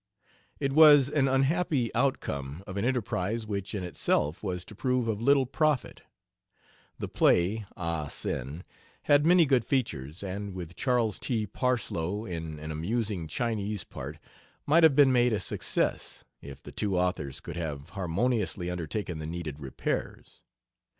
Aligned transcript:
It 0.59 0.73
was 0.73 1.11
an 1.11 1.27
unhappy 1.27 1.93
outcome 1.93 2.63
of 2.65 2.75
an 2.75 2.83
enterprise 2.85 3.45
which 3.45 3.75
in 3.75 3.83
itself 3.83 4.41
was 4.41 4.65
to 4.65 4.73
prove 4.73 5.07
of 5.07 5.21
little 5.21 5.45
profit. 5.45 6.01
The 6.97 7.07
play, 7.07 7.67
"Ah 7.77 8.07
Sin," 8.07 8.63
had 9.03 9.27
many 9.27 9.45
good 9.45 9.63
features, 9.63 10.23
and 10.23 10.55
with 10.55 10.75
Charles 10.75 11.19
T. 11.19 11.45
Parsloe 11.45 12.25
in 12.25 12.57
an 12.57 12.71
amusing 12.71 13.27
Chinese 13.27 13.83
part 13.83 14.17
might 14.65 14.81
have 14.81 14.95
been 14.95 15.11
made 15.11 15.33
a 15.33 15.39
success, 15.39 16.23
if 16.41 16.63
the 16.63 16.71
two 16.71 16.97
authors 16.97 17.39
could 17.39 17.55
have 17.57 17.89
harmoniously 17.91 18.71
undertaken 18.71 19.19
the 19.19 19.27
needed 19.27 19.59
repairs. 19.59 20.41